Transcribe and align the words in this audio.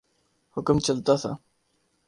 حکم 0.57 0.77
چلتا 0.85 1.15
تھا۔ 1.21 1.31